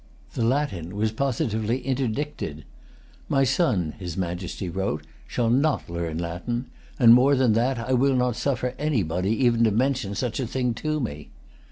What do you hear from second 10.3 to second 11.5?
a thing to me."